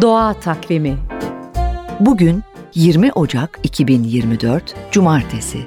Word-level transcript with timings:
Doğa 0.00 0.34
Takvimi 0.34 0.98
Bugün 2.00 2.42
20 2.74 3.12
Ocak 3.12 3.60
2024 3.62 4.74
Cumartesi. 4.90 5.58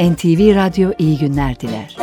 NTV 0.00 0.54
Radyo 0.54 0.92
iyi 0.98 1.18
günler 1.18 1.60
diler. 1.60 1.96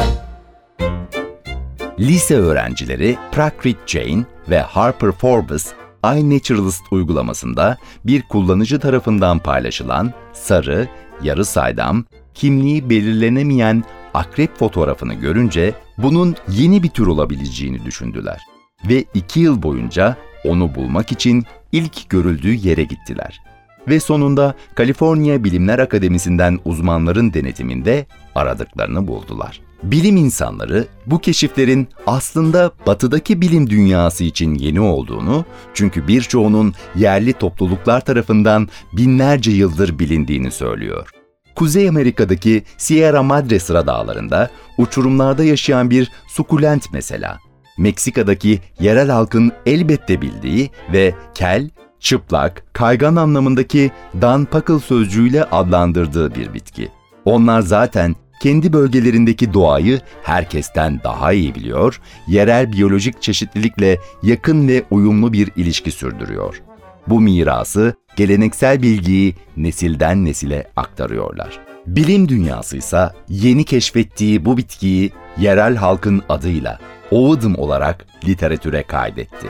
Lise 1.99 2.35
öğrencileri 2.35 3.17
Prakrit 3.31 3.77
Jane 3.87 4.25
ve 4.49 4.59
Harper 4.59 5.11
Forbes 5.11 5.73
iNaturalist 6.03 6.83
uygulamasında 6.91 7.77
bir 8.05 8.21
kullanıcı 8.21 8.79
tarafından 8.79 9.39
paylaşılan 9.39 10.13
sarı, 10.33 10.87
yarı 11.23 11.45
saydam, 11.45 12.05
kimliği 12.33 12.89
belirlenemeyen 12.89 13.83
akrep 14.13 14.57
fotoğrafını 14.57 15.13
görünce 15.13 15.73
bunun 15.97 16.35
yeni 16.49 16.83
bir 16.83 16.89
tür 16.89 17.07
olabileceğini 17.07 17.85
düşündüler. 17.85 18.41
Ve 18.89 19.05
iki 19.13 19.39
yıl 19.39 19.63
boyunca 19.63 20.17
onu 20.45 20.75
bulmak 20.75 21.11
için 21.11 21.45
ilk 21.71 22.09
görüldüğü 22.09 22.53
yere 22.53 22.83
gittiler. 22.83 23.41
Ve 23.87 23.99
sonunda 23.99 24.53
Kaliforniya 24.75 25.43
Bilimler 25.43 25.79
Akademisi'nden 25.79 26.59
uzmanların 26.65 27.33
denetiminde 27.33 28.05
aradıklarını 28.35 29.07
buldular. 29.07 29.61
Bilim 29.83 30.17
insanları 30.17 30.87
bu 31.05 31.19
keşiflerin 31.19 31.87
aslında 32.07 32.71
batıdaki 32.87 33.41
bilim 33.41 33.69
dünyası 33.69 34.23
için 34.23 34.55
yeni 34.55 34.79
olduğunu, 34.79 35.45
çünkü 35.73 36.07
birçoğunun 36.07 36.73
yerli 36.95 37.33
topluluklar 37.33 38.01
tarafından 38.01 38.69
binlerce 38.93 39.51
yıldır 39.51 39.99
bilindiğini 39.99 40.51
söylüyor. 40.51 41.09
Kuzey 41.55 41.89
Amerika'daki 41.89 42.63
Sierra 42.77 43.23
Madre 43.23 43.59
sıra 43.59 43.87
dağlarında 43.87 44.49
uçurumlarda 44.77 45.43
yaşayan 45.43 45.89
bir 45.89 46.11
sukulent 46.27 46.93
mesela. 46.93 47.37
Meksika'daki 47.79 48.59
yerel 48.79 49.09
halkın 49.09 49.51
elbette 49.65 50.21
bildiği 50.21 50.69
ve 50.93 51.13
kel, 51.35 51.69
çıplak, 51.99 52.63
kaygan 52.73 53.15
anlamındaki 53.15 53.91
danpakıl 54.21 54.79
sözcüğüyle 54.79 55.43
adlandırdığı 55.43 56.35
bir 56.35 56.53
bitki. 56.53 56.89
Onlar 57.25 57.61
zaten 57.61 58.15
kendi 58.41 58.73
bölgelerindeki 58.73 59.53
doğayı 59.53 60.01
herkesten 60.23 60.99
daha 61.03 61.33
iyi 61.33 61.55
biliyor, 61.55 62.01
yerel 62.27 62.71
biyolojik 62.71 63.21
çeşitlilikle 63.21 63.99
yakın 64.23 64.67
ve 64.67 64.83
uyumlu 64.91 65.33
bir 65.33 65.51
ilişki 65.55 65.91
sürdürüyor. 65.91 66.61
Bu 67.07 67.21
mirası, 67.21 67.93
geleneksel 68.19 68.81
bilgiyi 68.81 69.35
nesilden 69.57 70.25
nesile 70.25 70.67
aktarıyorlar. 70.75 71.59
Bilim 71.85 72.29
dünyası 72.29 72.77
ise 72.77 73.09
yeni 73.29 73.63
keşfettiği 73.63 74.45
bu 74.45 74.57
bitkiyi 74.57 75.11
yerel 75.37 75.75
halkın 75.75 76.21
adıyla 76.29 76.79
Oğudım 77.11 77.55
olarak 77.57 78.05
literatüre 78.27 78.83
kaydetti. 78.83 79.47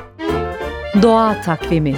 Doğa 1.02 1.42
Takvimi 1.42 1.96